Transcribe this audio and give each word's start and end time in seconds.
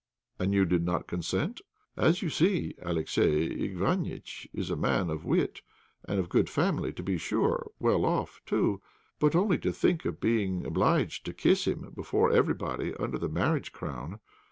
"And 0.39 0.51
you 0.51 0.65
did 0.65 0.83
not 0.83 1.05
consent?" 1.05 1.61
"As 1.95 2.23
you 2.23 2.29
see, 2.31 2.73
Alexey 2.81 3.71
Iványtch 3.71 4.47
is 4.51 4.71
a 4.71 4.75
man 4.75 5.11
of 5.11 5.25
wit, 5.25 5.61
and 6.05 6.19
of 6.19 6.27
good 6.27 6.49
family, 6.49 6.91
to 6.93 7.03
be 7.03 7.19
sure, 7.19 7.69
well 7.77 8.03
off, 8.03 8.41
too; 8.47 8.81
but 9.19 9.35
only 9.35 9.59
to 9.59 9.71
think 9.71 10.05
of 10.05 10.19
being 10.19 10.65
obliged 10.65 11.23
to 11.27 11.33
kiss 11.35 11.67
him 11.67 11.91
before 11.93 12.31
everybody 12.31 12.95
under 12.97 13.19
the 13.19 13.29
marriage 13.29 13.73
crown! 13.73 14.19